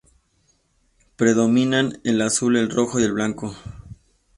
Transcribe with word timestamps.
Predominan 1.15 1.99
el 2.03 2.23
azul, 2.23 2.57
el 2.57 2.71
rojo 2.71 2.99
y 2.99 3.03
el 3.03 3.13
blanco. 3.13 3.55